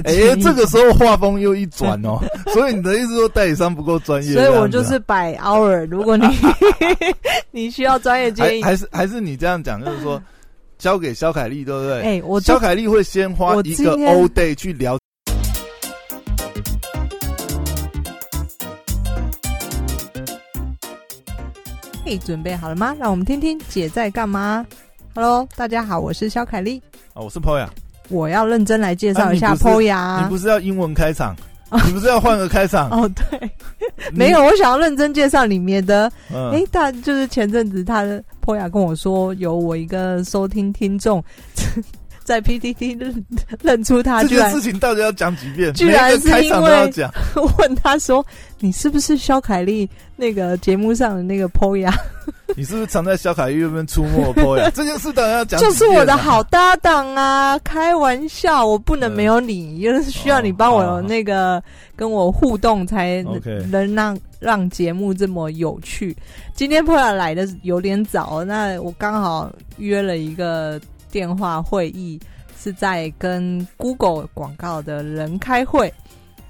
[0.04, 2.18] 哎，这个时候画风又一转哦，
[2.52, 4.32] 所以你的意思说代理商不够专业？
[4.34, 5.86] 所以我就是摆 hour。
[5.86, 6.26] 如果你
[7.50, 10.22] 你需要专业建议，还是还是你这样讲，就是说
[10.78, 12.02] 交给肖凯丽，对不对？
[12.02, 14.98] 哎，我肖凯丽会先花一个 all day 去聊。
[22.04, 22.94] 嘿，准备好了吗？
[23.00, 24.64] 让我们听听姐在干嘛。
[25.12, 26.80] Hello，大家好，我是肖凯丽。
[27.14, 27.66] 啊，我是 Poya。
[28.08, 30.22] 我要认真来介绍一下 Poya。
[30.22, 31.34] 你不是要英文开场？
[31.84, 32.88] 你不是要换个开场？
[32.94, 33.50] 哦，对，
[34.12, 36.10] 没有，我想要认真介绍里面的。
[36.32, 41.22] 哎，他就是前阵子他的 Poya 跟我说，有我一个收听听众。
[42.26, 43.24] 在 PTT 认
[43.62, 45.72] 认出他，这件事情到底要讲几遍？
[45.74, 46.92] 居然是因为
[47.58, 48.26] 问他说
[48.58, 51.94] ：“你是不是肖凯丽那个节目上的那个 POYA？
[52.56, 54.68] 你是不是常在肖凯丽那边出没 POYA？
[54.72, 57.56] 这件事当然要讲，就是我的好搭档啊！
[57.60, 61.62] 开玩笑，我不能没有你，因为需要你帮我那个
[61.94, 63.24] 跟我互动，才
[63.70, 66.16] 能让让节目这么有趣。
[66.56, 70.80] 今天 POYA 来的有点早，那我刚好约了一个。”
[71.16, 72.20] 电话会议
[72.62, 75.90] 是在跟 Google 广告的人开会，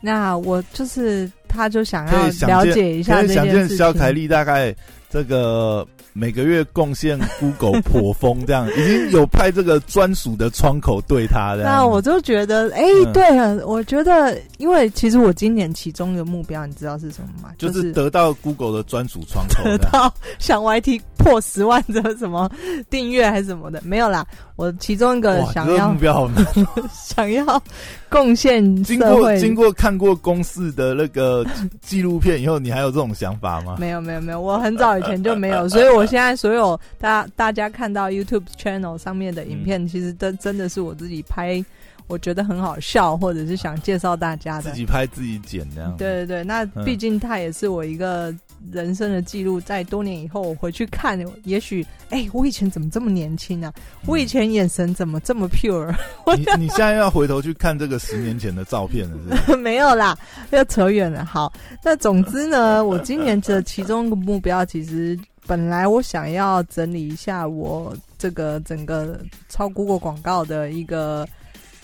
[0.01, 3.77] 那我就是他就想要了解一下这件事情。
[3.77, 4.75] 肖凯丽大概
[5.11, 5.87] 这个。
[6.19, 11.63] 每个月贡献 Google 颇风这样，已经有派这个专属的窗口对他的。
[11.63, 17.51] 那我就觉得，哎，对了，我觉得，因为其实我今年其中一个目标，你知道是什么吗？
[17.59, 22.51] 就是得到 Google 的专属窗口，得到想 YT 破十万的什么
[22.89, 24.27] 订阅还是什么的，没有啦。
[24.57, 26.31] 我其中一个想要目标，
[26.91, 27.63] 想要
[28.09, 31.45] 贡献经过经过看过公司的那个
[31.83, 33.77] 纪录片以后，你还有这种想法吗？
[33.79, 36.07] 没有没有没有，我很早以前就没有，所以我。
[36.07, 41.63] 现在所有大大家看到 YouTube channel 上面的影片，其实都真的是我自己拍，
[42.07, 44.71] 我觉得很好笑，或者是想介绍大家的。
[44.71, 45.97] 自己拍自己剪那样。
[45.97, 48.33] 对对对，那毕竟它也是我一个
[48.73, 53.73] 人生的记录，在多年以后我回去看，也许哎，我以前怎么这么年轻啊？
[54.07, 55.95] 我以前眼神怎么这么 pure？
[56.37, 60.17] 你你现在要回头去看这个十年前的照片了，是 没有啦，
[60.51, 61.25] 要扯远了。
[61.25, 61.53] 好，
[61.83, 65.19] 那总之呢， 我今年的其中一个目标其实。
[65.49, 71.25] 本来我想要整理一下我这个整个超 Google 广告的一个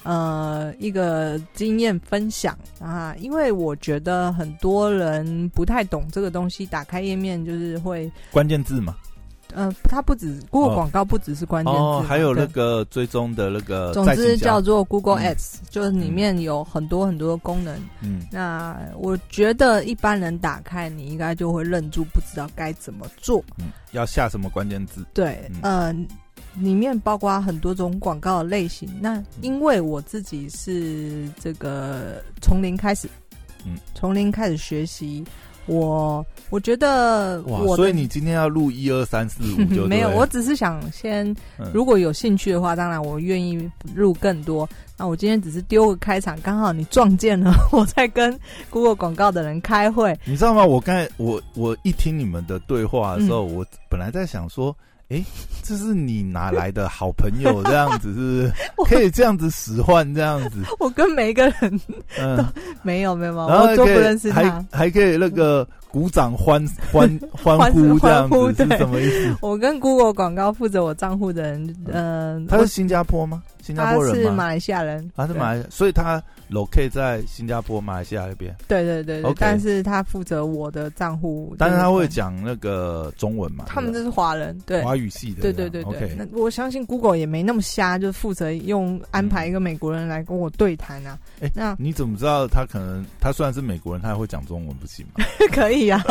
[0.03, 8.97] 呃一个经验分享啊，因为我觉得很多人不太懂这个东西，打开页面就是会关键字嘛。
[9.55, 13.93] 嗯，它不止 Google 广告，不只是关键字，还有那个追踪的那个。
[13.93, 17.79] 总之叫做 Google Ads，就是里面有很多很多功能。
[18.01, 23.45] 嗯，那我觉得一般人打开，你应该就会愣住，不知道该怎么做。
[23.59, 25.05] 嗯，要下什么关键字？
[25.13, 26.09] 对，嗯，
[26.55, 28.89] 里面包括很多种广告的类型。
[29.01, 33.09] 那因为我自己是这个从零开始，
[33.67, 35.25] 嗯，从零开始学习。
[35.67, 41.33] 我我觉得哇，所以你今天要录一二三四五就 没有，我只是想先，
[41.73, 44.69] 如果有兴趣的话，当然我愿意录更多。
[44.99, 48.37] 那我今天只是丢个开场，刚好你撞见了我在跟
[48.71, 50.65] Google 广告的人开会，你知道吗？
[50.65, 54.77] 我刚才我我一听你们的对话的时候，我本来在想说。
[55.13, 55.23] 哎，
[55.63, 57.63] 这是你哪来的好朋友？
[57.65, 58.53] 这样子是
[58.89, 60.63] 可以这样子使唤这样子。
[60.81, 61.81] 我跟每一个人
[62.17, 62.45] 都
[62.83, 65.69] 没有没有，我都不认识他，还还可以那个。
[65.93, 69.37] 鼓掌欢 欢欢呼这样子是什么意思？
[69.43, 73.43] 我跟 Google 广告负责我账户的人，嗯，他是新加坡吗？
[73.63, 76.21] 新加坡人是马来西亚人，他是马来，所以他
[76.51, 78.53] locate 在新加坡、马来西亚那边。
[78.67, 83.67] 对对对对，但是他负责我的账户，但是他会讲那个中文嘛？
[83.69, 86.17] 他们这是华人，对华语系的，对对对对。
[86.19, 91.17] 那我相信 Google 也没那么瞎，就负责用安排一个美国人来跟我对谈啊。
[91.41, 95.25] 哎，那你怎么知道他可能他虽然是美国人，他还会讲中文不行吗？
[95.55, 96.03] 可以呀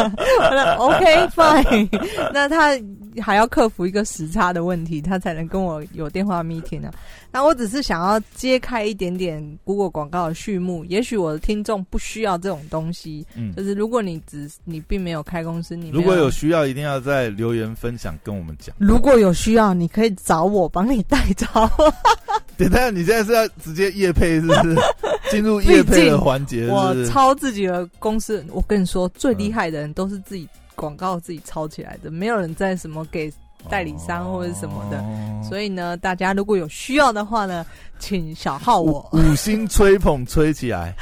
[0.77, 1.87] ，OK fine。
[2.33, 2.77] 那他
[3.19, 6.93] 还要克服一个时差的问题，他才能跟我有电话 meeting 啊。
[7.31, 10.85] 那我只是想要揭开一点点 Google 广告的序幕。
[10.85, 18.75] 也许我的听众不需要这种东西，嗯，就是如果你只你并没有开公司，你如果有需要，一定要在留言分享跟我们讲。
[18.77, 21.47] 如果有需要，你可以找我帮你代招。
[22.57, 24.75] 等下，你现在是要直接夜配，是不是？
[25.31, 28.45] 进入夜配的环节，我抄自己的公司。
[28.49, 30.47] 我跟你说，最厉害的人都是自己
[30.81, 33.31] 广告自己抄起来的，没有人在什么给
[33.69, 34.99] 代理商或者什么的。
[35.47, 37.63] 所以呢，大家如果有需要的话呢，
[37.99, 40.95] 请小号我五星吹捧吹起来。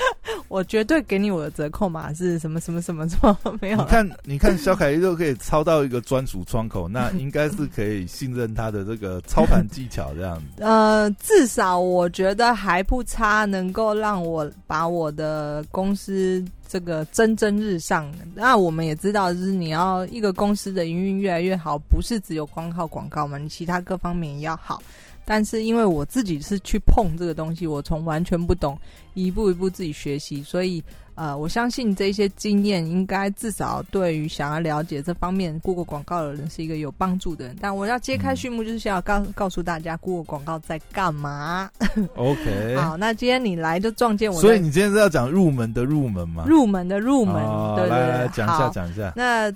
[0.50, 3.78] 我绝对给你我的折扣码是什么什么什么什么没有？
[3.78, 10.44] 你看，你看，小凯丽都可以抄到一个专属窗口，那应该是可以信任他的这个操盘技巧这样子。
[10.66, 18.10] 呃，至少我觉得还不差，能够让我把我的公司这个蒸蒸日上。
[18.36, 24.81] 那我们也知道，就是你要一个公司的营运越来越好，不是只有光靠广告嘛，你其他各方面也要好。
[25.25, 28.80] 但是因为我自己是去碰这个东西，我从完全不懂，
[29.13, 30.83] 一步一步自己学习，所以
[31.19, 37.57] 呃，我相信这些经验应该至少对于想要了解这方面 Google 广告的人是一个有帮助的人。
[37.60, 41.69] 但我要揭开序幕，就是想要告告诉大家 Google 广告在干嘛。
[42.16, 46.45] OK， 好，那今天你来就撞见我，所以你今天是要讲入门的入门吗？
[46.48, 47.36] 入门的入门，
[47.75, 49.12] 对对对，讲一下讲一下。
[49.15, 49.51] 那。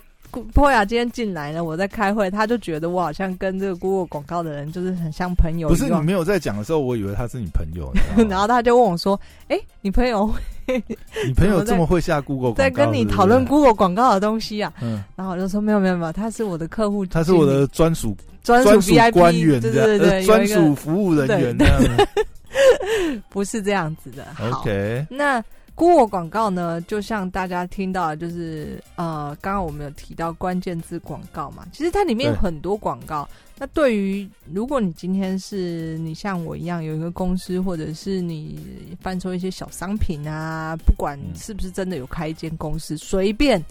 [0.51, 5.69] 波雅今天进来呢，我在开会，他就觉得我好像跟这个 Google 广告的人就是很像朋友。
[5.69, 7.93] 不是你没有在讲的时候，我以为他是你朋友。
[8.27, 9.19] 然后他就问我说
[9.49, 10.27] ：“哎，你朋友？
[11.27, 21.57] 你朋友这么会下 Google 在跟你讨论 Google 广告的东西啊？”嗯，然后我就说：“没有没有没有，他是我的客户，他是我的专属专属 VIP 官员，对对对，专属服务人员
[23.29, 24.25] 不是这样子的。
[24.51, 25.43] OK，那。
[25.75, 33.27] Google 广告呢，就像大家听到，的，就是呃，刚刚我们有提到关键字广告嘛，其实它里面有很多广告。
[33.57, 43.63] 那对于如果你今天是你像我一样有一个公司，或者是你贩售一些小商品啊，不管是不是真的有开一间公司，随便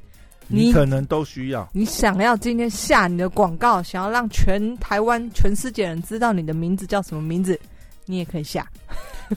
[0.48, 1.68] 你可能都需要。
[1.72, 7.58] 你想要今天下你的广告，想要让全台湾、全世界人知道你的名字叫什么名字，
[8.12, 8.70] 你也可以下。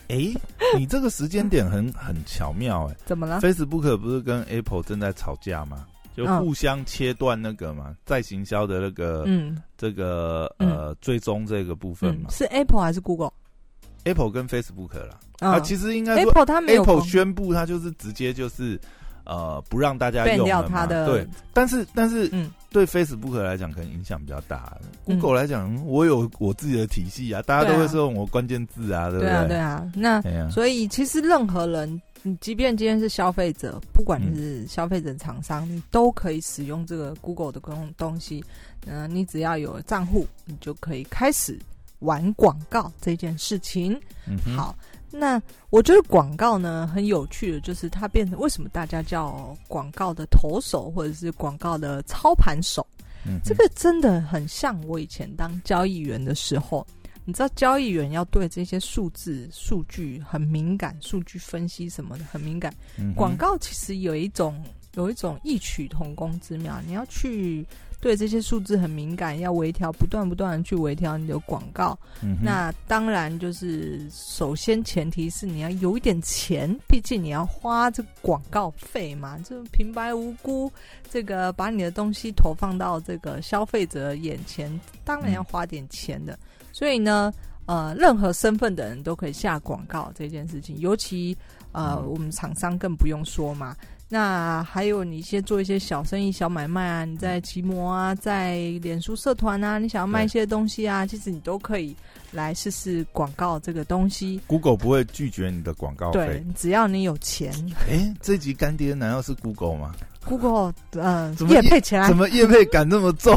[0.10, 0.34] 哎，
[0.78, 5.86] 你这个时间点很 很巧妙哎，怎么了？Facebook 不是跟 Apple 正在吵架吗？
[6.14, 18.78] 就互相切断那个嘛，在行销的那个，嗯，这个呃追踪这个部分嘛，是 Apple 还是 Google？Apple 跟 Facebook 了啊，其实应该 Apple 他没有 Apple 宣布，他就是直接就是。
[19.26, 20.86] 呃，不让大家用了嘛？
[20.86, 24.78] 对，但是但是，嗯，对 Facebook 来讲，可能影响比较大。
[25.04, 29.30] Google 来讲，我有我自己的体系啊，大家都会说我关键字啊，对不对？
[29.30, 29.92] 对啊，对啊。
[29.96, 38.44] 那所以其实任何人，你即便今天是消费者，不管是消费者、厂商，你都可以使用这个 Google 的东东西。
[38.86, 41.58] 嗯，你只要有账户，你就可以开始
[42.00, 44.00] 玩广告这件事情。
[44.28, 44.76] 嗯，好。
[45.12, 52.86] 那我觉得广告呢很有趣的，就是它变成为什么大家叫广告的投手或者是广告的操盘手？
[53.26, 56.86] 嗯，这个真的很像我以前当交易员的时候，
[57.24, 62.74] 你知道交易员要对这些数字、数据很敏感，数据分析什么的很敏感。
[63.16, 64.64] 广告其实有一种
[64.96, 67.66] 有一种异曲同工之妙，你要去。
[68.06, 71.98] 对这些数字很敏感，要微调，不断不断的去微调你的广告。
[72.40, 79.40] 那当然就是首先前提是你要有一点钱，毕竟你要花这个广告费嘛。
[79.40, 80.72] 就平白无辜
[81.10, 84.70] 这个把你的东西投放到这个消费者眼前，
[85.04, 86.38] 当然要花点钱的。
[86.72, 87.34] 所以呢，
[87.66, 91.36] 呃，任何身份的人都可以下广告这件事情，尤其
[91.72, 93.76] 呃我们厂商更不用说嘛。
[94.08, 101.96] 那还有你一些做一些小生意、小买卖啊，你在奇摩啊，在脸书社团啊，你想要卖一些东西啊，其实你都可以
[102.32, 104.40] 来试试广告这个东西。
[104.46, 107.52] Google 不会拒绝你的广告费，只要你有钱。
[107.90, 113.36] 哎，这集干爹难道是 Google 吗？Google，嗯，业配起来，怎么业配感这么重？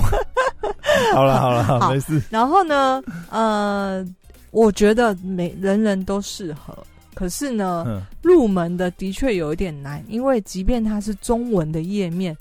[1.14, 2.20] 好了好了，好，没事。
[2.28, 4.06] 然后呢，呃，
[4.50, 6.76] 我觉得每人人都适合。
[7.18, 12.36] 可是呢，入门的的确有一点难，因为即便它是中文的页面，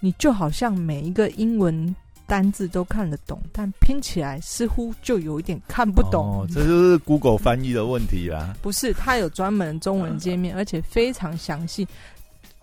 [0.00, 1.94] 你就好像每一个英文
[2.26, 6.24] 单字都看得懂，但拼起来似乎就有一点看不懂。
[6.24, 8.56] 哦，这就是 Google 翻译的问题啦。
[8.62, 11.86] 不是，它有专门中文界面，而且非常详细。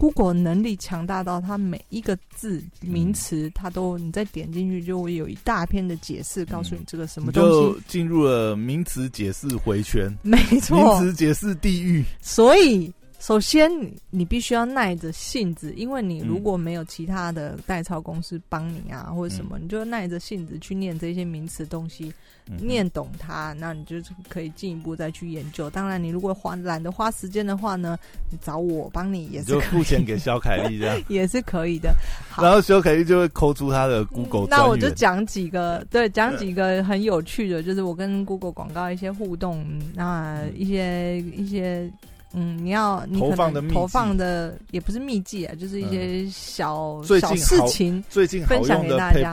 [0.04, 7.80] Google 能力强大到，它每一个字名词，它都你再点进去，就会有一大篇的解释，告诉你这个什么东西。
[7.88, 12.04] 进入了名词解释回圈，没错，名词解释地狱。
[12.22, 12.92] 所以。
[13.24, 13.72] 首先，
[14.10, 22.13] 你必须要耐着性子，因为你如果没有其他的代操公司帮你啊，或者什么，你就耐着性子去念这些名词东西，
[22.60, 23.96] 念懂它，那你就
[24.27, 25.70] 可以进一步再去研究。
[25.70, 27.98] 当然，你如果花懒得花时间的话呢，
[28.30, 31.96] 你找我帮你也是就付钱给肖凯丽这样 也是可以的。
[32.38, 34.48] 然后肖凯丽就会抠出他的 Google。
[34.50, 39.65] 那我就讲几个，对，讲几个很有趣的，就是我跟 Google 广告一些互动，
[39.96, 41.89] 那一些一些。
[42.34, 49.32] 嗯，你要你可能投放的也不是秘籍啊，就是一些小小事情，最近分享给大家。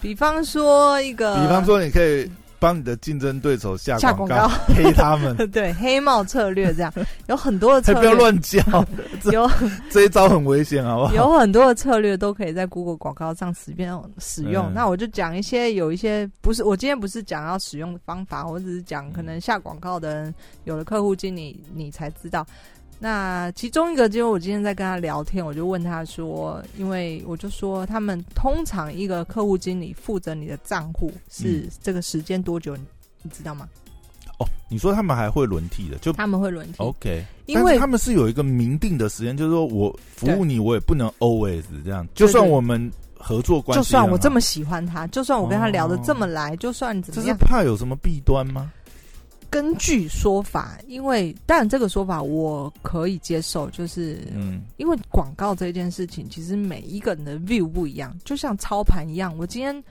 [0.00, 2.30] 比方说一个，比方说你可以
[2.60, 6.92] 帮你的竞争对手下广告，黑他们， 对黑帽策略这样，
[7.26, 8.60] 有很多的策略，不要乱叫，
[9.32, 9.50] 有
[9.90, 11.14] 这一招很危险，好不好？
[11.16, 14.72] 有很多的策略都可以在 Google 广告上使用使用。
[14.74, 22.46] 那我就讲一些，有一些不是我今天不是讲要使用的方法，我只是讲可能下广告的人有了客户经理，你才知道。
[23.02, 32.76] 那其中一个，就是我今天在跟他聊天，我就问他说，因为我就说，他们通常一个客户经理负责你的账户是这个时间多久，
[33.22, 33.66] 你知道吗？
[34.38, 48.70] 哦，你说他们还会轮替的，就他们会轮替，OK，因为他们是有一个明定的时间，就是说我服务你，我也不能 always 这样，就算我们合作关系，就算我这么喜欢他，就算我跟他聊的这么来，就算怎么样，这是怕有什么弊端吗？
[49.50, 59.36] 根据说法，因为当然这个说法我可以接受，就是嗯，因为广告这件事情，其实每一个人的 view 不一样，就像操盘一样。
[59.36, 59.84] 我今天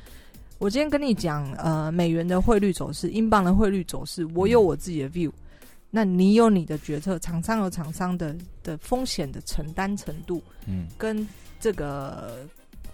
[0.59, 5.29] 我今天跟你讲，呃，美元的汇率走势，英镑的汇率走势，我有我自己的 view，
[5.89, 11.27] 那你有你的决策，厂商有厂商的的风险的承担程度，嗯，跟
[11.59, 12.47] 这个。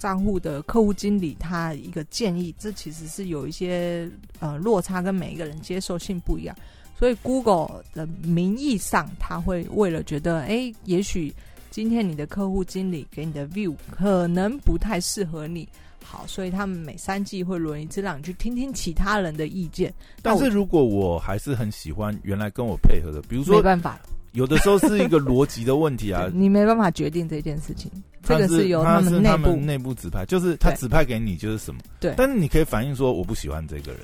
[0.06, 4.08] 账户的客户经理他一个建议，这其实是有一些
[4.40, 6.56] 呃落差，跟每一个人接受性不一样。
[6.96, 11.34] 所以 Google 的名义上，他会为了觉得，哎，也许
[11.72, 15.68] 今天你的客户经理给你的 view 可能不太适合你，
[16.04, 19.92] 好，所以他们每三季会轮一次，让你去听听其他人的意见。
[20.22, 24.00] 但是如果我还是很喜欢原来跟我配合的，比如说，没办法。
[24.36, 32.14] 有的时候是一个逻辑的问题啊， 你没办法决定这件事情，这个是由他们内部内部指派，就是他指派给你就是什么，对。
[32.16, 34.02] 但是你可以反映说我不喜欢这个人。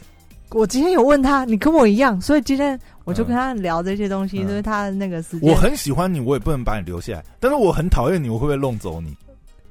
[0.52, 5.50] 我今天有问他，你跟我一样，所以今天我就跟他聊这些东西，因为他那个时间。
[5.50, 9.16] 我很喜欢你，我也不能把你留下来，但是我很讨厌你，我会不会弄走你？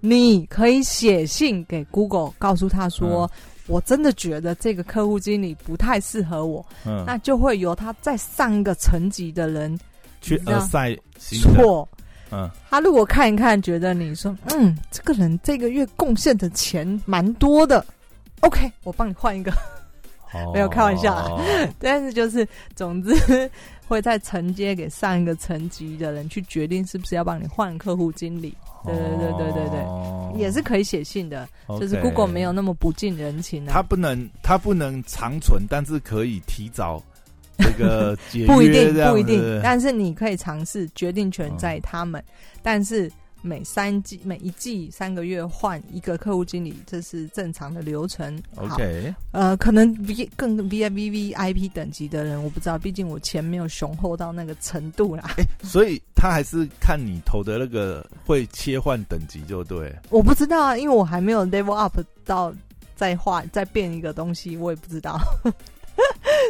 [0.00, 3.30] 你可以写信给 Google，告诉他说，
[3.66, 9.78] 我真的觉得这个客户经理不太适合我，嗯，那就会由他再上一个层级的人。
[10.20, 11.88] 去二赛错，
[12.30, 17.84] 嗯，他如果看一看，觉得你说，嗯，这个人这个月贡献的钱蛮多的
[18.40, 19.52] ，OK，我帮你换一个，
[20.52, 21.40] 没有开玩笑，
[21.78, 22.46] 但是就是
[22.76, 23.50] 总之
[23.88, 37.02] 会在承接给上一个层级的人去决定是不是要帮你换客户经理，对对对对对对，也是可以写信的，就是 Google 没有那么不近人情啊，他不能他不能长存，但是可以提早。
[37.60, 42.22] 这个 不一定，不一定，但是你可以尝试，决定权在他们。
[42.62, 43.10] 但是
[43.42, 48.38] 每三季、每一季三个月换一个客户经理，这是正常的流程。
[48.56, 55.24] OK，呃，可能 V 更 V I V V I P 等级的人，我不知道，毕竟我钱没有雄厚到那个程度啦。
[55.64, 59.90] 所以他还是看你投的那个会切换等级就对。
[60.10, 62.52] 我不知道啊，因为我还没有 level up 到
[62.94, 65.18] 再换再变一个东西，我也不知道。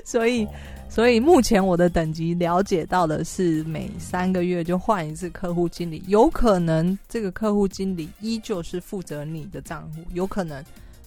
[0.04, 0.44] 所以。
[0.90, 10.62] 所以目前我的等级了解到的是每三个月就换一次客户经理，有可能这个客户经理依旧是负责你的账户，有可能，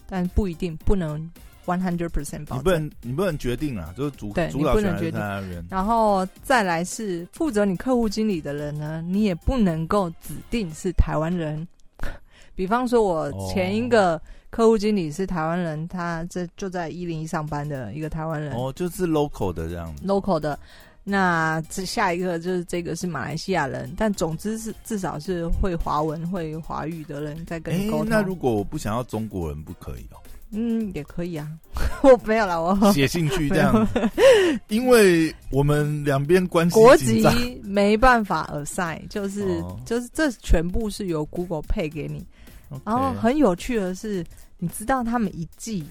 [0.07, 1.19] 但不一定，不能
[1.65, 2.61] one hundred percent 保证。
[2.61, 5.19] 你不能，你不能决定啊，就是主对，你不能决定。
[5.69, 11.67] 然后再来是负责你客户经理的人呢，你也不能够指定是台湾人。
[12.55, 14.19] 比方说，我前一个。
[14.53, 18.53] 客户经理是台湾人，他这就在一零一上班的一个台湾人。
[18.53, 20.05] 哦，就是 local 的这样子。
[20.05, 20.59] local 的，
[21.03, 28.09] 那这下一个就是这个是马来西亚人，但总之是至少是会华文、会华语的人在跟你沟通。
[28.09, 30.21] 那如果我不想要中国人，不可以哦？
[30.51, 31.49] 嗯，也可以啊。
[32.03, 33.87] 我没有了，我写信去这样，
[34.69, 42.23] 因为我们两边关系国籍没办法 assign，就是就是这全部是由 Google 配给你。
[42.85, 44.23] 然后很有趣的是。
[44.57, 45.85] 你知道他们一季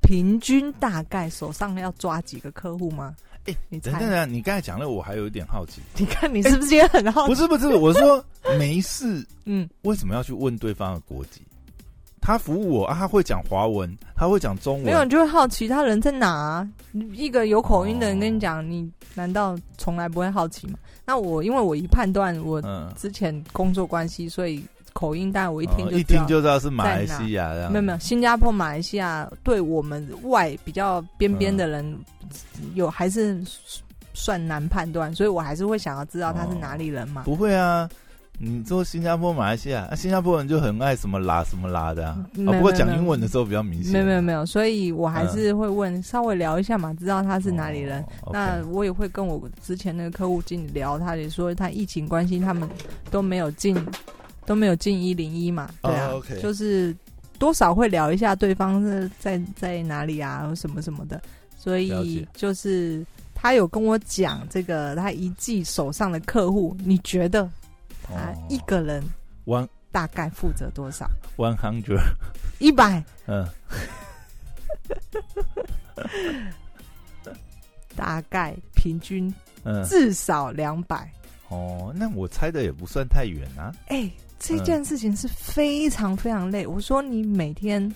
[0.00, 3.14] 平均大概手上要抓几个客户吗？
[3.46, 5.82] 哎，你等等，你刚才讲了，我还有一点好奇。
[5.98, 7.28] 你看，你是不是也很好奇？
[7.28, 8.24] 不是不是，我说
[8.58, 9.26] 没事。
[9.44, 11.42] 嗯，为什么要去问对方的国籍？
[12.22, 14.84] 他服务我啊，他会讲华文，他会讲中文。
[14.84, 16.66] 没有，你就会好奇他人在哪？
[17.12, 20.78] 一个有口音的人跟你讲，你难道从来不会好奇吗？
[21.04, 22.62] 那我因为我一判断我
[22.96, 24.64] 之前工作关系，所以。
[24.94, 27.52] 口音，但我一听就一听就知道是马来西亚。
[27.68, 31.98] 没有没有，新加坡、马来西亚对我们外比较边边的人
[32.74, 33.42] 有还是
[34.14, 37.24] 算难判断，所以我还是会想要知道他是哪里人嘛。
[37.24, 37.88] 不会啊，
[38.38, 42.24] 你做新加坡、马来西亚，新加坡人就很爱什么拉什么拉的啊。
[42.32, 43.92] 不过讲英文的时候比较明显。
[43.92, 48.04] 没有没有没有，所以我还是会问，稍微聊一下嘛，知道他是哪里人。
[48.32, 52.68] 那我也会跟我之前那个客户经理聊，他也说他疫情关系，他们
[53.10, 53.76] 都没有进。
[54.46, 55.70] 都没有进一零一嘛？
[55.82, 56.94] 对啊，就是
[57.38, 61.20] 多少会聊一下对方是在在哪里啊，什么什么的。
[61.56, 67.48] 所以就是他有跟我讲这个，他一季手上的客户，你觉得
[68.02, 69.02] 他一个人
[69.46, 71.08] one 大概负责多少
[71.38, 72.02] ？one hundred
[72.58, 73.48] 一百，嗯，
[77.96, 79.32] 大概平均
[79.88, 81.10] 至少两百。
[81.48, 83.72] 哦，那我猜的也不算太远啊。
[83.86, 86.66] 哎，这件事情是非常非常累。
[86.66, 87.92] 我说你每天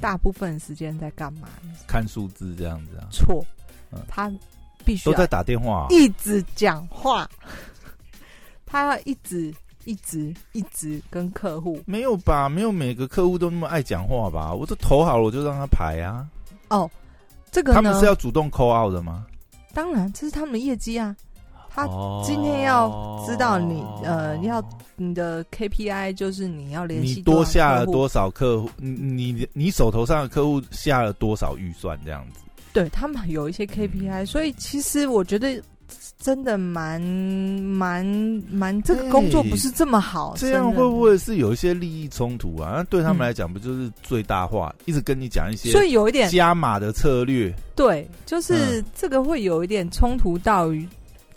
[0.00, 1.48] 大部分时间在干嘛？
[1.86, 3.06] 看数字这样子啊？
[3.12, 3.44] 错，
[4.08, 4.32] 他
[4.84, 7.28] 必须都在打电话，一直讲话。
[8.66, 11.80] 他要一直一直一直跟客户。
[11.86, 12.48] 没有吧？
[12.48, 14.52] 没有每个客户都那么爱讲话吧？
[14.52, 16.26] 我都投好了，我就让他排啊。
[16.68, 16.90] 哦，
[17.50, 19.26] 这个他们是要主动 call out 的吗？
[19.72, 21.14] 当然，这是他们的业绩啊。
[21.78, 21.86] 他
[22.24, 24.60] 今天要知道你呃，要
[24.96, 32.40] 你的 KPI 就是你要联系你多下了多少客户，你你你手头上的客户下了多少预算这样子。
[32.72, 35.62] 对他们有一些 KPI，所以其实我觉得
[36.18, 38.04] 真的蛮蛮
[38.50, 40.34] 蛮这个工作不是这么好。
[40.36, 42.74] 这样会不会是有一些利益冲突啊？
[42.78, 47.54] 那对他们来讲，不就是最大化，一直跟你讲一些，所以有一点加码的策略。
[47.76, 50.84] 对，就是这个会有一点冲突到于。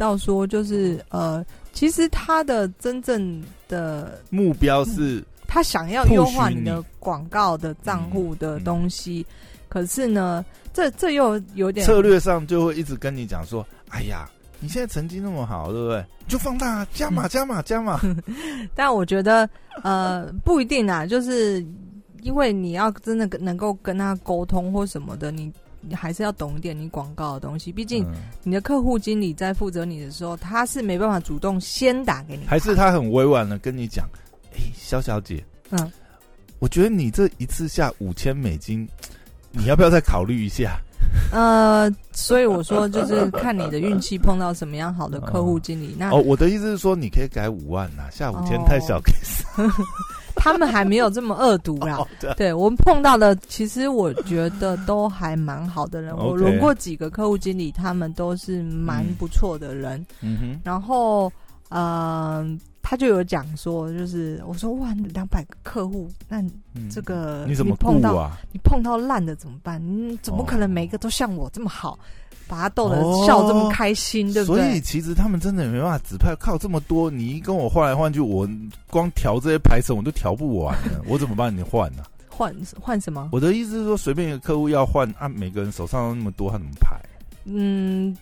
[0.01, 9.23] 到说就是呃，其实他的真正的目标是，他想要优化你的广告的账户的东西，
[9.69, 10.43] 可是呢，
[10.73, 14.27] 这这又有点策略上就会一直跟你讲说，哎呀，
[14.59, 16.03] 你现在成绩那么好，对不对？
[16.27, 18.01] 就放大加码加码加码。
[18.73, 19.47] 但我觉得
[19.83, 21.63] 呃，不一定啊，就是
[22.23, 25.53] 因为你要真的能够跟他沟通或什么的，你。
[25.81, 28.05] 你还是要懂一点你广告的东西，毕竟
[28.43, 34.07] 你的客户经理在负责你的时候，他是没办法主动先打给你，还是他很委婉的跟你讲，
[34.53, 35.91] 哎，肖小姐，嗯，
[36.59, 38.87] 我觉得你这一次下五千美金，
[39.51, 40.79] 你要不要再考虑一下？
[41.33, 45.95] 呃，所以我说就是看你的运气碰到什么样好的客户经理。
[45.97, 49.43] 那哦，我的意思是说，你可以改五万呐，下五千太小 case。
[50.43, 51.99] 他们还没有这么恶毒啦。
[52.35, 56.17] 对我们碰到的，其实我觉得都还蛮好的人。
[56.17, 60.03] 我轮过几个客户经理，他们都是蛮不错的人。
[60.21, 60.59] 嗯哼。
[60.63, 61.31] 然后，
[61.69, 66.43] 嗯，他就有讲说，就是我说哇，两百个客户，那
[66.89, 68.31] 这个你怎么碰到？
[68.51, 69.79] 你碰到烂的怎么办？
[69.79, 71.99] 你怎么可能每个都像我这么好？
[72.51, 74.61] 把他逗得笑这么开心，对不对？
[74.61, 78.45] 所以其实他们真的没办法指派，靠这么多，你一跟我换来换去，我
[78.89, 82.03] 光调这些排程我都调不完了， 我怎么帮你换呢？
[82.27, 83.29] 换换什么？
[83.31, 86.99] 我的意思是说，随便一个客户要换，按每个人手上那么多，他怎么排？
[87.45, 88.13] 嗯，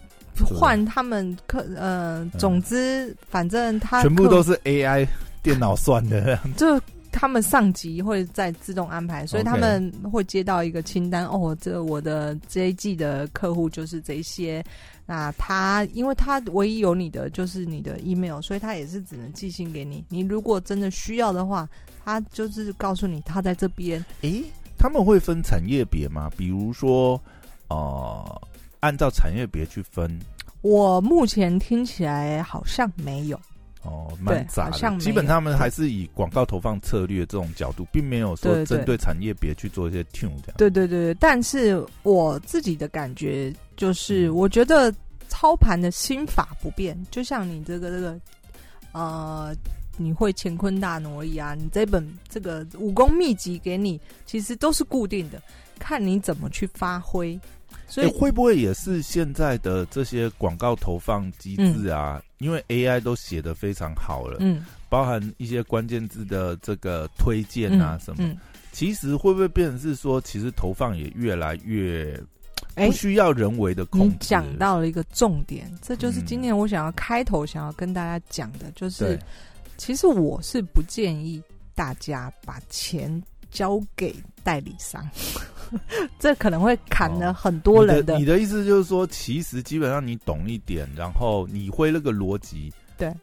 [0.56, 5.08] 换他们客呃，总之反正他全部都是 AI
[5.42, 6.80] 电脑算的， 就。
[7.12, 11.26] 他们上级会在自动安排，所以他们会接到一个清单。
[11.26, 14.64] 哦，这我的这一季的客户就是这些。
[15.06, 20.06] 那他，因为他唯一有你的就是你的 email，所以他也是只能寄信给你。
[20.08, 21.68] 你如果真的需要的话，
[22.06, 24.06] 他就是告诉你他在这边。
[24.22, 24.44] 诶，
[24.78, 26.30] 他们会分产业别吗？
[26.38, 27.20] 比如说，
[27.70, 28.42] 呃，
[28.82, 30.20] 按照产业别去分？
[30.62, 33.40] 我目前听起来好像没有。
[33.84, 34.98] 哦，蛮杂的。
[34.98, 40.54] 基本他们还是以广告投放策略这种角度，并没有说针对产业别去做一些 tune 这样。
[40.58, 44.94] 对对对对，但是我自己的感觉就是，我觉得
[45.30, 48.20] 操盘的心法不变，就像你这个这个，
[48.92, 49.56] 呃，
[49.96, 55.42] 你会乾坤大挪移啊，你这本这个武功秘籍给你，其实都是固定的，
[55.80, 57.40] 看你怎么去发挥。
[57.88, 62.22] 所以会不会也是现在的这些广告投放机制啊？
[62.40, 68.36] 因为 AI 都写的非常好了，嗯，包含一些关键字的这个推荐啊什么，
[68.72, 72.20] 其实会不会变成是说，其实投放也越来越
[72.76, 74.18] 不需要人为的控制？
[74.22, 79.20] 讲到了一个重点，这就是今年我想要开头想要跟大家讲的，就是
[79.78, 81.42] 其实我是不建议
[81.76, 83.22] 大家把钱
[83.52, 85.08] 交给代理商。
[86.20, 88.18] 这可能会砍了很多人的。
[88.18, 92.72] 你的意思就是说，其实基本上你懂一点，然后你会那个逻辑。
[92.98, 93.14] 对，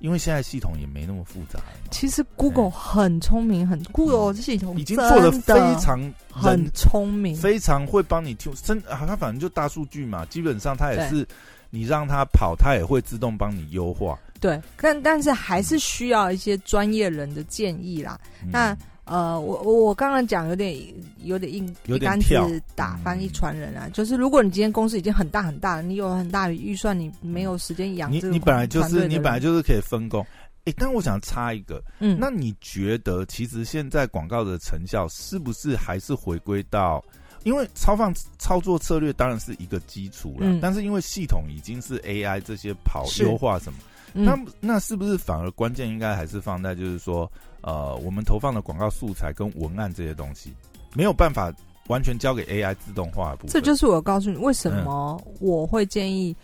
[0.00, 1.60] 因为现在系统也没那么复杂。
[1.90, 5.98] 其实 Google 很聪明，很 Google 系统已经做的非常
[6.30, 8.52] 很聪明，非常会帮你听。
[8.62, 11.26] 真啊，它反正就大数据嘛，基本上它也是
[11.70, 14.18] 你让它跑，它也会自动帮你优化。
[14.40, 18.20] 对，但但是还是需要一些专业人的建议啦。
[18.50, 18.76] 那。
[19.08, 20.76] 呃，我我我刚刚讲有点
[21.24, 23.88] 有点硬，一竿子打翻一船人啊！
[23.92, 30.24] 就是如果你今天公司已经很大很大了，你有很大的预算，你没有时间养你，你本来就是你本来就是可以分工。
[30.64, 37.02] 哎，但我想插一个，嗯，那你觉得其实现在广告的成效是不是还是回归到
[37.44, 43.78] 因为超放操作策略当然是一个基础了，但是因为系统已经是 AI 这些跑优化什么，
[44.12, 47.30] 那那是不是反而关键应该还是放在就是说，
[47.62, 50.52] 呃，我们投放的广告素材跟文案这些东西
[50.94, 51.52] 没有办法
[51.88, 53.50] 完全交给 AI 自动化的部分。
[53.52, 56.34] 这就是我告诉你为什么我会建议，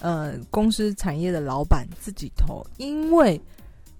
[0.00, 3.40] 呃，公司产业的老板自己投，因为。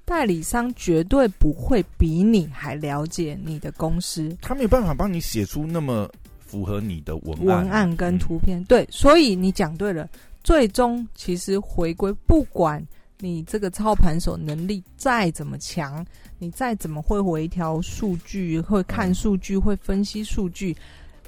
[0.04, 8.62] 代理商绝对不会比你还了解你的公司，他没有办法帮你写出那么符合你的文案文案跟图片。
[8.64, 10.06] 对，所以你讲对了。
[10.42, 12.84] 最终其实回归，不管
[13.24, 16.04] 你这个操盘手能力再怎么强，
[16.40, 20.76] 你再怎么会回调数据、会看数据、会分析数据，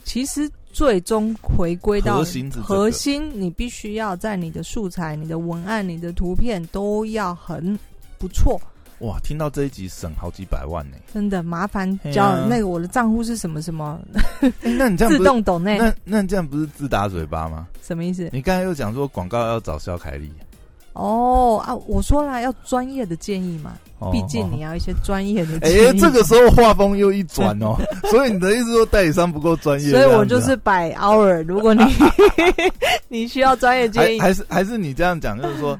[0.02, 2.50] 其实最终回归到核心。
[2.50, 7.78] 核心，你必须要在你的素材、你的文案、你的图片都要很
[8.18, 8.61] 不错。
[8.98, 10.96] 哇，听到这一集省好几百万呢！
[11.12, 14.00] 真的麻烦交那个我的账户是什么什么？
[14.62, 15.78] 那你这样自动抖内？
[15.78, 17.68] 那那这样不是自打嘴巴吗？
[17.83, 18.28] 什么意思？
[18.33, 20.28] 你刚才又讲说广告要找肖凯丽。
[20.94, 23.74] 哦啊，我说啦要专业的建议嘛，
[24.11, 25.59] 毕竟你要一些专业的。
[25.62, 27.76] 哎，这个时候画风又一转哦，
[28.11, 29.90] 所以你的意思说代理商不够专业？
[29.92, 31.83] 所以我就是摆 hour，如果你
[33.09, 35.78] 你需要专业建议，还是还是你这样讲，就是说。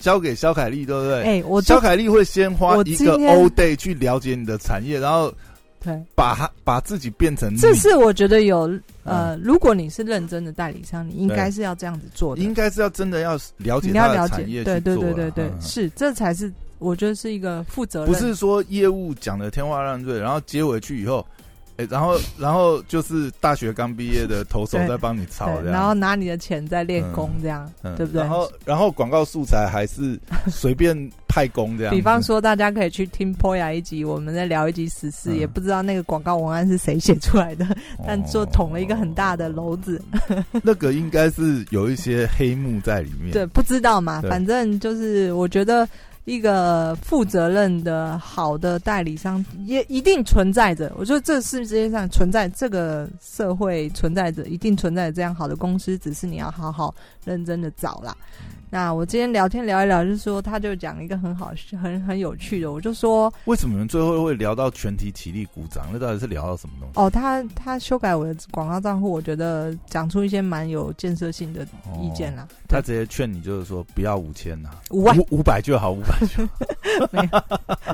[0.00, 1.22] 交给肖凯丽，对不对？
[1.24, 5.34] 哎，我肖凯丽会先花一个 all day 去了解你的产业，然后
[5.82, 7.56] 对，把他把自己变成。
[7.56, 8.70] 这是我觉得有
[9.04, 12.42] 呃，如果你是认真的代理商，你应该是要这样子做的。
[12.42, 18.12] 应该是要真的要了解他的产业，对对对对对，是这才是我觉得是一个负责任。
[18.12, 21.24] 不是说业务讲的天花乱坠，然后接回去以后。
[21.78, 28.20] 哎，然后，然后就是大学刚毕业的投手在帮你抄，这样，然后拿你的钱在练功，这样，对不对？
[28.20, 30.96] 然后，然后广告素材还是随便
[31.28, 31.94] 派工这样。
[31.94, 37.64] 比方说，大家可以去听 Poya 一集，我们在聊一集十四，也不知道那个广告文案是谁写出来的，
[38.04, 40.02] 但就捅了一个很大的篓子。
[40.64, 43.30] 那个应该是有一些黑幕在里面。
[43.30, 45.88] 对，不知道嘛，反正就是我觉得。
[46.28, 50.92] 一个负责任的好的代理商也一定存在着。
[50.98, 58.14] 我觉得这世界上存在这个社会存在着，一定存在这样好的公司，只是你要好好认真的找啦。
[58.70, 62.70] 那我今天聊天聊一聊，就是说，他就讲一个很好、很很有趣的。
[62.70, 65.86] 我就说，为什么你们最后会聊到全体起立鼓掌？
[65.90, 67.00] 那到底是聊到什么东西？
[67.00, 71.66] 哦，他他修改我的广告账户，我觉得讲出一些蛮有建设性的
[72.00, 72.46] 意见啦。
[72.68, 76.46] 他直接劝你，就是说不要五千呐，五万五百就好，五百就。
[77.10, 77.42] 没有，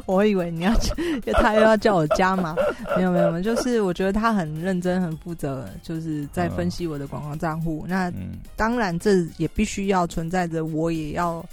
[0.07, 0.73] 我以为你要，
[1.35, 2.57] 他又要叫我加码。
[2.97, 7.85] 没有没有，就是我觉得他很认真、很负责，就是在分析我的广告账户。
[7.89, 8.13] 那
[8.57, 10.64] 当然，这也必须要存在着。
[10.65, 11.45] 我也要，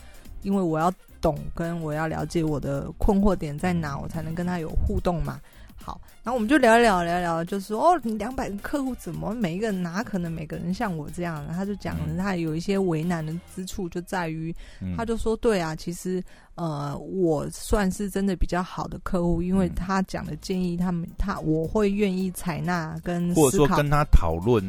[0.41, 5.39] 因为我要懂，跟我要了解我的困惑点在哪，我才能跟他有互动嘛。
[5.83, 11.43] 好，然后我们就聊一聊，聊一聊，就是说，哦，你两百个客户怎么每一个人哪可能每个人像我这样？
[11.47, 14.55] 他就讲他有一些为难的之处，就在于，
[14.95, 24.63] 他就说，对啊，其实呃，我算是真的比较好的客户，因为他讲的建议，他们他我会愿意采纳跟或者说跟他讨论，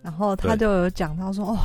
[0.00, 1.58] 然后他就有讲到说，哦。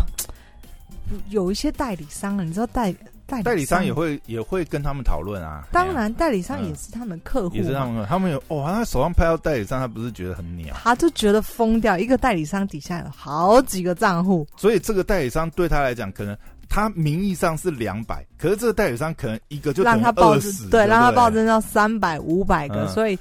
[1.30, 2.94] 有一些代理商啊，你知道代
[3.26, 5.68] 代代理商也会也会跟他们讨论啊。
[5.72, 8.06] 当然，代理商也是他们客户，也是他们。
[8.08, 11.98] 他们有哦，他手上拍到代理商，他不是觉得很鸟，他就觉得疯掉。
[11.98, 16.38] 一个代理商底下有好几个账户，所以这个代理商对他来讲，可能
[16.70, 23.18] 他名义上是两百，可是这个代理商可能一个就让他暴增，对，让他暴增到三百、五百个，所以。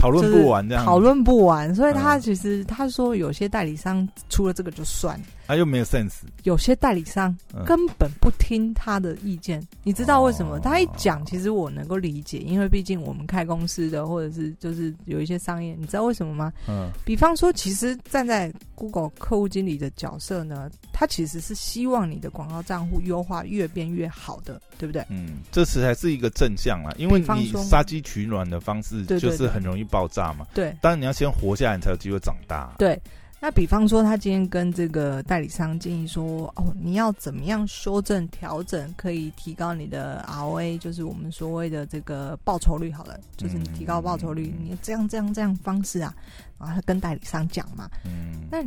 [0.00, 6.20] 讨论不完这样，讨论不完，所以他其实他说有些代理商出了这个就算，他又没有 sense。
[6.44, 10.60] 有些代理商根本不听他的意见，你知道为什么？
[10.60, 16.52] 他一讲，其实我能够理解，因为毕竟我们开公司的，或者是就是有一些商业，你知道为什么吗？
[16.68, 25.04] 嗯，比方说，其实站在 Google 客户经理的角色呢，他其实是希望你的广告账户优化越变越好的，对不对？
[25.08, 29.88] 嗯，这次还是一个正向啊，因为你杀鸡取卵的方式就是很容易。
[29.90, 30.46] 爆炸嘛？
[30.52, 32.74] 对，当然你要先活下来，你才有机会长大。
[32.78, 33.00] 对，
[33.40, 42.90] 那比方说，他今天跟这个代理商建议说：“哦，你要怎么样修正调整，可以提高你的 ROA，就是我们所谓的这个报酬率。
[42.90, 46.12] 好了，就是你提高报酬率，你这样这样这样方式啊，
[46.58, 47.88] 然后他跟代理商讲嘛。
[48.04, 48.58] 嗯，那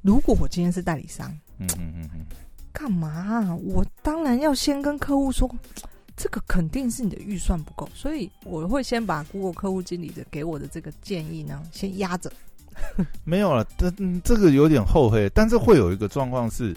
[0.00, 2.26] 如果我今天是代理商，嗯嗯嗯嗯，
[2.72, 3.52] 干嘛？
[3.56, 5.50] 我当然要先跟客户说。”
[6.16, 12.30] 这个肯定是你的预算不够，所以我会先把 Google 客户经理的给我的这个建议呢，先压着。
[13.24, 16.74] 没有了，这这个有点厚黑，但是会有一个状况是，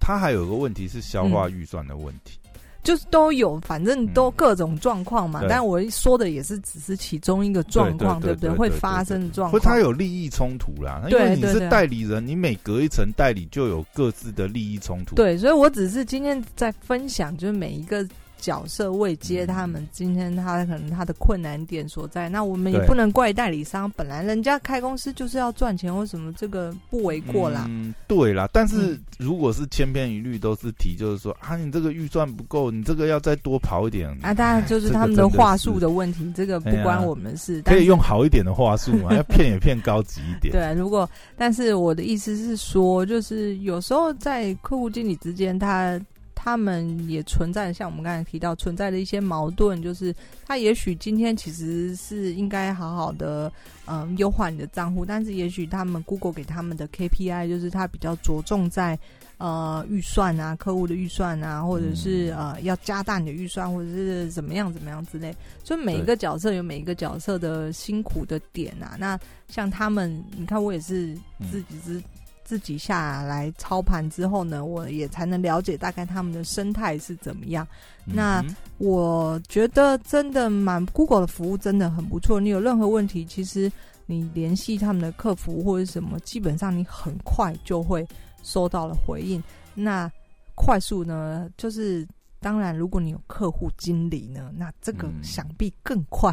[0.00, 2.38] 它还有一个问题是消化预算的问题。
[2.82, 5.42] 就是都有，反正都各种状况嘛。
[5.48, 8.50] 但我说的也是只是其中一个状况，对不对？
[8.50, 11.02] 会发生的状况，他有利益冲突啦。
[11.10, 15.16] 因为你是代理人，你每隔一层代理就有各自的利益冲突。
[15.16, 18.06] 对，所以我只是今天在分享，就是每一个。
[18.38, 27.64] 角色未接，他们今天他可能他的困难点所在，那我们也不能怪代理商，本来人家开公司就是要赚钱，为什么这个不为过啦？
[27.68, 28.48] 嗯，对啦。
[28.52, 37.62] 但是如果是千篇一律都是提，就是说啊，你这个预算不够，你这个要再多跑一点啊，当然就是他们的话术的问题，这个不关我们事。
[37.62, 40.52] 可以用好一点的话术嘛，要骗也骗高级一点。
[40.52, 46.00] 对，如果但是我的意思是说，就是有时候在客户经理之间，他。
[46.46, 50.14] 他们也存在，像我们刚才提到存在的一些矛盾，就是
[50.46, 53.52] 他也许今天其实是应该好好的，
[53.86, 58.96] 嗯，优化你的账户，但是也许他们 Google 给他们的 KPI 就是他比较着重在
[59.38, 65.34] 呃预算啊，客户的预算啊，或者是呃要加大你的预算，或者是怎么样怎么样之类。
[65.64, 68.94] 所以每一个角色有每一个角色的辛苦的点啊。
[69.00, 71.12] 那像他们，你看我也是
[71.50, 72.00] 自己是。
[72.46, 77.66] 自己下来操盘之后呢，我也才能了解大概他们的生态是怎么样。
[78.04, 78.40] 那
[78.78, 82.38] 我觉得真的蛮 Google 的服务真的很不错。
[82.38, 83.70] 你有任何问题，其实
[84.06, 88.06] 你联系他们的客服或者什么，基本上你很快就会
[88.44, 89.42] 收到了回应。
[89.74, 90.08] 那
[90.54, 92.06] 快速呢，就是
[92.38, 96.32] 当然，如果你有客户经理呢，那这个想必更快。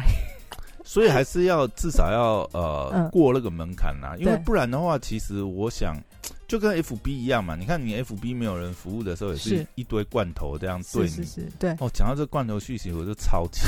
[0.84, 5.96] 所以还是要至少要呃过那个门槛呐，因为不然的话，其实我想
[6.46, 7.56] 就跟 F B 一样嘛。
[7.56, 11.08] 你看你 F B 没有人服务的时候，也是一堆罐头这样对你。
[11.08, 11.70] 是是对。
[11.80, 13.66] 哦，讲到这罐头续息，我就超气。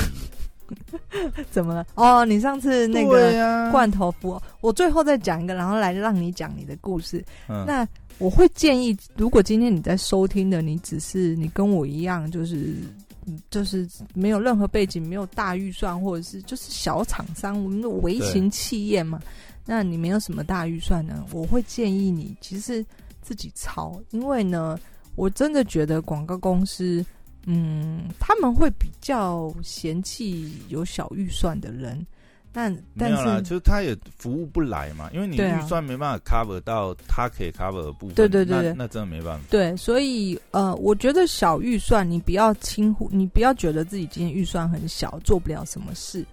[1.50, 1.86] 怎么了？
[1.94, 7.24] 哦，你上次那个罐头服，我最后再讲一个，然后来让你讲你的故事。
[7.48, 7.86] 嗯那
[8.18, 12.74] 我会建议，如果今天你在收听的，你只是你跟我一样，就是。
[13.50, 19.20] 就是没有任何背景，没有大预算，或者是就是小厂商，我们的微型企业嘛。
[19.64, 21.24] 那你没有什么大预算呢？
[21.32, 22.84] 我会建议你其实
[23.20, 24.78] 自己抄，因为呢，
[25.16, 27.04] 我真的觉得广告公司，
[27.46, 32.06] 嗯，他们会比较嫌弃有小预算的人。
[32.56, 39.44] 但没有啦，就是他也服务不来嘛，因为你预算没办法 cover 到他可以 cover 的部分，对对对，那真的没办法。
[39.50, 46.24] 对，所以呃，我觉得小预算你不要轻忽，你不要觉得自己今天预算很小，做不了什么事。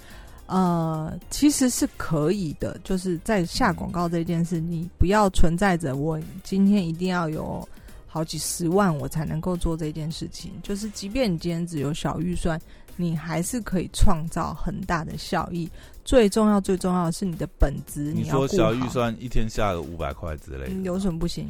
[0.45, 7.67] 呃，其实是可以的，就是在下广告这件事，你不要存在着我今天一定要有
[8.07, 10.53] 好几十万我才能够做这件事情。
[10.61, 12.59] 就是即便你今天只有小预算，
[12.95, 15.69] 你还是可以创造很大的效益。
[16.05, 21.47] 最重要、最重要的是你的本子，你说小预算一天下个五百块之类，有什么不行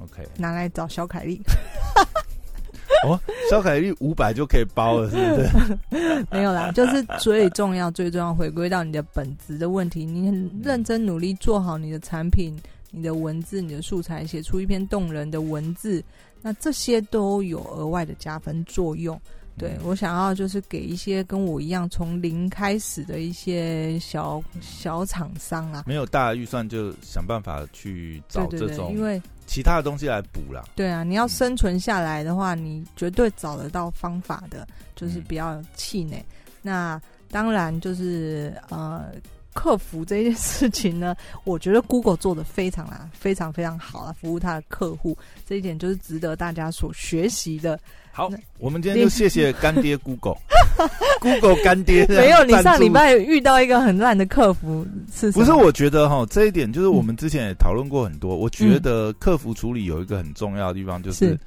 [0.00, 1.40] ？OK，拿来找小凯丽。
[3.04, 3.18] 哦，
[3.50, 6.26] 小凯丽五百就可以包了，是不是？
[6.30, 10.04] 没有啦，就是最重要、最重要，回归到你的本子的问题。
[10.04, 12.56] 你很认真努力做好你的产品、
[12.92, 16.02] 你的文字、你的素材，写出一篇动人的文字，
[16.40, 19.20] 那这些都有额外的加分作用。
[19.58, 30.62] 对，我想要就是给一些跟我一样从零开始的一些小小厂商啊，没有大预算就想办法去找这种，因为其他的东西来补啦。
[30.74, 36.22] 对啊，你要生存下来的话，你绝对找得到方法的，就是不要气馁。
[36.60, 39.06] 那当然就是呃，
[39.54, 45.16] 客服这件事情呢， 我觉得 Google 做的非常啊，非常非常好啊，服务他的客户
[45.46, 47.80] 这一点就是值得大家所学习的。
[48.16, 52.06] 好，我们今天就谢谢 干爹 Google，Google 干爹。
[52.08, 55.30] 没有，你上礼拜遇到一个很烂的客服，是？
[55.32, 55.52] 不是？
[55.52, 58.34] 我觉得哈，这一点就是我们之前也讨论过很多。
[58.34, 61.38] 我觉得客服处理有一个很重要的地方，就是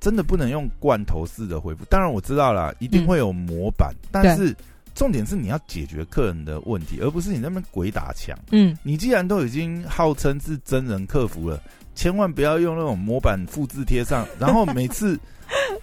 [0.00, 1.82] 真的不能用罐头式的回复。
[1.86, 4.54] 当然我知道啦，一定会有模板，但是
[4.94, 8.38] 重点是你要解决客人的问题，而不是你那边鬼打墙。
[8.50, 11.58] 嗯，你既然都已经号称是真人客服了，
[11.94, 15.18] 千万不要用那种模板复制贴上，然后每次。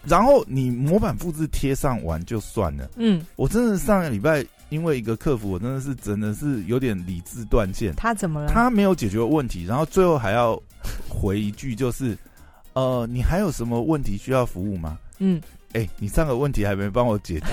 [0.08, 2.90] 然后你模板复制贴上完就算了。
[2.96, 7.94] 嗯，我真的上个礼拜因为一个客服，我真的是真的是有点理智断线。
[7.96, 8.48] 他怎么了？
[8.48, 10.62] 他没有解决问题，然后最后还要
[11.10, 12.18] 回一句，就是
[12.74, 14.98] 呃，你还有什么问题需要服务吗？
[15.20, 15.42] 嗯。
[15.74, 17.48] 哎，你上个问题还没帮我解决，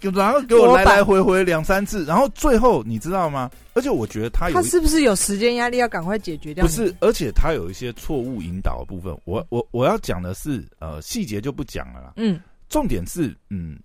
[0.00, 3.50] 然后给我来来回回两三次，然后最后你知道吗？
[3.74, 6.64] 而且我觉得他有他是不是有时间压力要赶快解决掉？
[6.64, 9.16] 不是，而且他有一些错误引导的部分。
[9.24, 12.12] 我我我要讲的是，呃，细节就不讲了啦。
[12.16, 13.78] 嗯，重点是，嗯，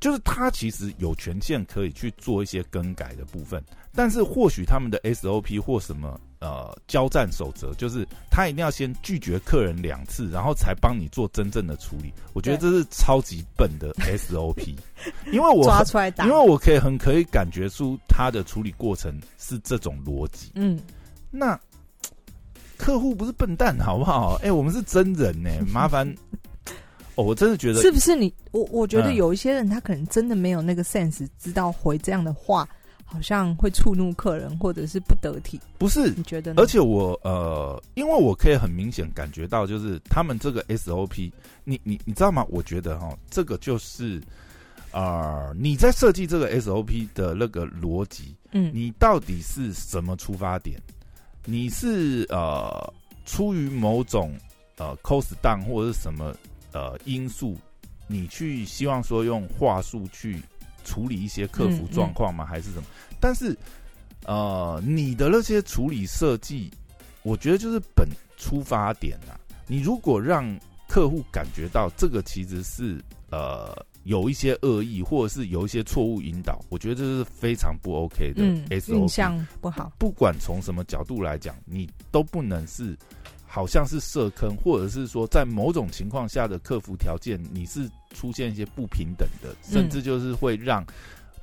[0.00, 3.62] 就是他其实有权限可以去做一些更改的部分，
[3.94, 12.12] 但是或许他们的 SOP 或什么呃交战守则，就是他一定要先拒绝客人两次，然后才帮你做真正的处理。
[12.32, 14.74] 我觉得这是超级笨的 SOP，
[15.32, 20.52] 因为我抓出来打，因为我可以很可以感觉出他的处理过程是这种逻辑。
[20.54, 20.78] 嗯，
[21.30, 21.58] 那
[22.76, 24.38] 客户不是笨蛋好不好？
[24.42, 26.08] 哎，我们是真人呢， 麻烦。
[27.16, 28.32] 哦，我真的觉得是不是你？
[28.52, 32.68] 我我觉得有一些人他可能真的没有那个 sense，知道回这样的话
[33.10, 35.58] 好像会触怒客人，或者是不得体。
[35.78, 36.52] 不是你觉得？
[36.56, 41.32] 而且我呃，因为我可以很明显感觉到，就是他们这个 SOP，
[41.64, 42.44] 你你你知道吗？
[42.50, 44.20] 我觉得哈，这个就是
[44.92, 50.78] 啊，你在设计这个 SOP 的那个逻辑，嗯，你到底是什么出发点？
[51.46, 52.92] 你是呃
[53.24, 54.36] 出于某种
[54.76, 56.34] 呃 cost down 或者是什么？
[56.72, 57.56] 呃，因素，
[58.06, 60.38] 你去希望说用话术去
[60.88, 62.46] 处理一些客服状况吗？
[62.46, 62.84] 还是什么？
[63.20, 63.54] 但是，
[64.24, 66.70] 呃，你的那些处理设计，
[67.22, 69.36] 我觉得就是本出发点啊。
[69.66, 78.42] 你如果让客户感觉到这个其实是呃有一些恶意，或者是有一些错误引导，我觉得这是非常不 OK 的。
[78.42, 79.92] 嗯，印象不好。
[79.98, 82.96] 不管从什么角度来讲，你都不能是。
[83.58, 90.86] 好像是设坑，或者是说在某种情况下的客服条件，你是出现一些不平等的，甚至就是会让，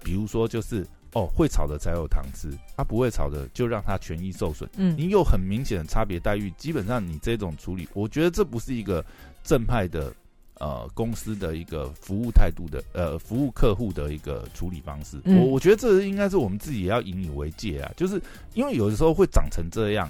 [0.01, 2.47] 比如说就是哦会炒的才有糖吃，
[2.77, 4.69] 他不会炒的就让他权益受损。
[4.77, 9.03] 嗯，你有很明显的差别待遇，基本上你这种处理，我觉得这不是一个
[9.43, 10.13] 正派的
[10.59, 15.19] 呃公司的一个服务态度的呃服务客户的一个处理方式。
[15.25, 18.21] 我我觉得这应该是我们自己也要引以为戒啊，就是
[18.53, 20.09] 因为有的时候会长成这样。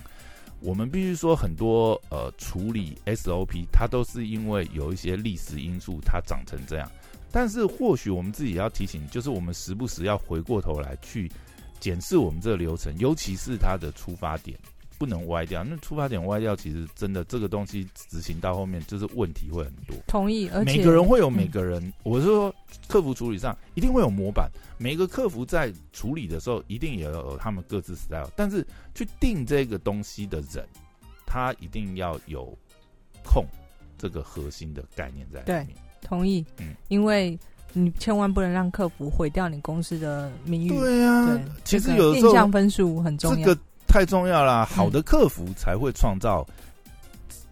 [0.66, 6.92] 我们必须说，很多呃处理 SOP，它都是因为有一些历史因素，它长成这样。
[7.32, 11.32] 但是或许我们自己要提醒，就是我们时不时要回过头来去
[11.80, 14.58] 检视我们这个流程，尤其是它的出发点
[14.98, 15.64] 不能歪掉。
[15.64, 19.96] 那出发点歪掉，其实真的这个东西执行到后面就是问题会很多。
[20.08, 22.54] 同意，而且每个人会有每个人，我是说
[22.88, 24.50] 客服处理上一定会有模板。
[24.78, 30.66] 每个客服在处理的时候，一定也有他们各自 style，但是去定这个东西的人，
[31.26, 32.58] 他一定要有
[33.24, 33.46] 控
[33.98, 35.78] 这个核心的概念在里面。
[36.02, 37.40] 同意，嗯，因为
[37.74, 40.70] 你千万不能让客服毁掉你公司的名誉。
[40.70, 43.62] 对呀，其实有的时候印象分数很重要，这个
[43.96, 44.66] 太重要了。
[44.66, 46.46] 好的客服才会创造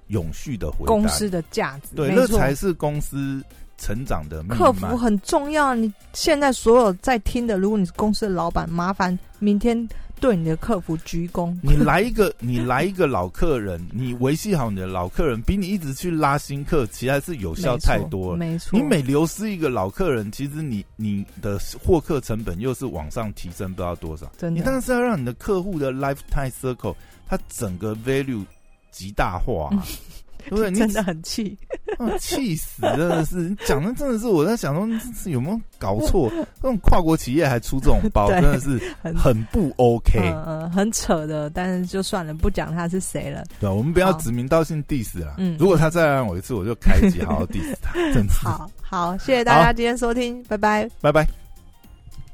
[0.07, 3.41] 永续的回公司的价值，对，那才是公司。
[3.75, 5.75] 成长的客服很重要。
[5.75, 9.75] 你现在所有在听的，如果你是公司的老板，麻烦明天
[10.23, 11.53] 对你的客服鞠躬。
[11.61, 18.37] 你来一个，你来一个老客人，你维系好你的老客人，比你一直去拉新客，其实是有效太多了。
[18.37, 24.31] 没错，你每流失一个老客人，其实你你的获客成本又是往上提升不知道多少。
[24.37, 26.95] 真的，你当然是要让你的客户的 lifetime circle
[27.27, 28.45] 它整个 value
[28.91, 29.69] 极大化。
[30.49, 31.57] 对，真的很气，
[32.19, 32.81] 气死！
[32.81, 36.29] 真的是，你讲的真的是我在想说，是有没有搞错？
[36.61, 38.79] 这种跨国企业还出这种包， 真的是
[39.15, 41.49] 很不 OK，嗯，很扯的。
[41.49, 43.43] 但是就算了，不讲他是谁了。
[43.59, 45.35] 对，我们不要指名道姓 diss 了。
[45.37, 47.93] 嗯，如果他再让我一次，我就开机好好 diss 他。
[48.13, 48.33] 真的。
[48.33, 51.42] 好好，谢谢大家今天收听，拜拜，拜拜。